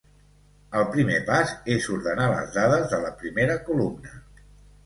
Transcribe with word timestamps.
El 0.79 0.85
primer 0.95 1.19
pas 1.27 1.53
és 1.75 1.85
ordenar 1.97 2.31
les 2.31 2.57
dades 2.57 2.89
de 2.95 3.01
la 3.07 3.15
primera 3.23 3.63
columna. 3.69 4.19